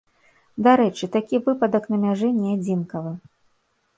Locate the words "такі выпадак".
1.15-1.83